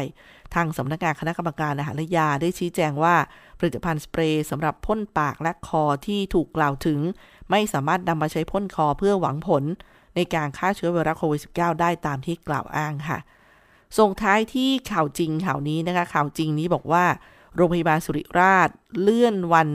[0.54, 3.16] ทางสำนักงานคณะกรรมการอาหารและยาได้ชี้แจงว่า
[3.60, 7.00] ผลิตภัณฑ์สเปรย์สำหรับพ่นปากและคอที่ถูกกล่าวถึง
[7.50, 9.64] ไม่สามารถนำมาใช้พ่นคอเพื่อหวังผล
[10.18, 13.20] ในการฆ่าเชื้อไวรัสโควิด -19 ได้ตามที่กล่าวอ้างค่ะ
[13.98, 17.06] ส่งท้ายที่ข่าวจริงข่าวนี้นะคะ ข่าวจริงนี้บอกว่า
[17.56, 18.70] โรงพยาบาลสุริราช
[19.02, 19.70] เลื่อนวัน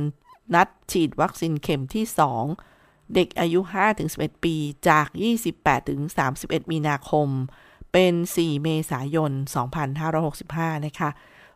[0.54, 2.04] นัดฉีดวัคซีนเข็มที่
[2.60, 3.60] 2 เด็กอายุ
[4.02, 4.54] 5-11 ปี
[4.88, 5.06] จาก
[5.90, 7.28] 28-31 มีนาคม
[7.92, 9.32] เป็น 4 เมษายน
[10.08, 11.10] 2565 นะคะ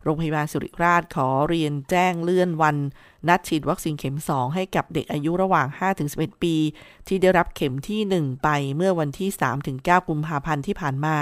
[0.06, 2.76] โรงพยาบาลสุริราชขอเรียนแจ้งเลื่อนวัน
[3.28, 5.66] นัดฉีดวัคซีนเข็ม 2 ให้กับเด็กอายุระหว่าง
[6.04, 6.54] 5-11 ปี
[7.08, 9.30] ที่ได้รับเข็มที่ 1 ไปเมื่อวันที่
[9.68, 11.16] 3-9 กุมภาพันธ์ที่ผ่านมา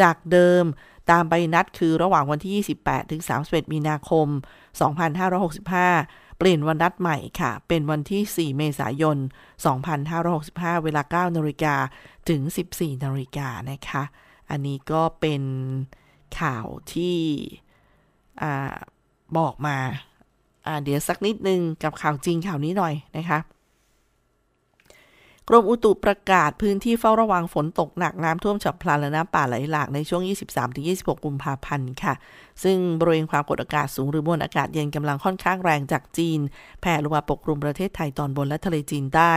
[0.00, 0.64] จากเดิม
[1.10, 2.64] ตามใบนัดคือระหว่างวันที่
[3.16, 4.26] 28-31 มีนาคม
[5.12, 9.18] 2565 เปลี่ยนวันนัดใหม่ค่ะ เป็นวันที่ 4 เมษายน
[10.00, 11.74] 2565 เวลา 9 นาฬิกา
[12.28, 12.40] ถึง
[12.72, 14.02] 14 นาฬิกานะคะ
[14.50, 15.42] อันนี้ก็เป็น
[16.40, 17.18] ข่าวที่
[19.38, 19.76] บอกมา
[20.84, 23.40] เดี๋ยวสักนิดนึงกับข่าวจริงข่าวนี้หน่อยนะคะ
[25.48, 30.22] กรมอุตุประกาศพื้นที่เฝ้าระวังฝนตกหนักน้ำท่วมฉับพลันและน้ำป่าไหลหลากในช่วง
[30.68, 32.14] 23-26 กุมภาพันธ์ค่ะ
[32.62, 36.40] ซึ่งบริเวณความกดอากาศสูงหรือมวลอากาศเย็นกำลังค่อนข้างแรงจากจีน
[36.80, 39.32] แผ่ลงมาปกคลุมประเทศไทยตอนบนและทะเลจีนใต้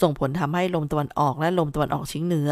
[0.00, 2.50] ส่งผลทำให้ลมตะวันออกและลมตะวันออกเฉียงเหนือ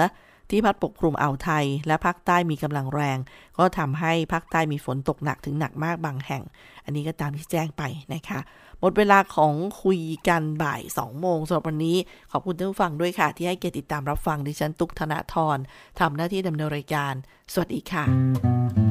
[0.50, 3.18] ที่พัดปกคลุมอ่าวไทย และภาคใต้มีกำลังแรง
[3.58, 6.42] ก็ทำให้ภาคใต้มีฝนตกหนักถึงหนักมากบางแห่ง
[6.84, 7.82] อันนี้ก็ตามที่แจ้งไป
[8.14, 8.40] นะคะ
[8.80, 11.96] หมดเวลาของคุยกันบ่าย 2 โมงสำหรับวันนี้
[12.30, 15.58] ขอบคุณท่านผู้ฟังด้วยค่ะ ที่ให้เกียรติติดตามรับฟังดิฉันตุกธนาธร
[16.00, 17.14] ทำหน้าที่ดำเนินรายการ
[17.52, 18.89] สวัสดีค่ะ